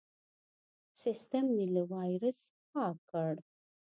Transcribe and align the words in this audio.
سیستم 1.01 1.45
مې 1.55 1.65
له 1.75 1.83
وایرس 1.91 2.39
پاک 2.71 2.97
کړ. 3.11 3.33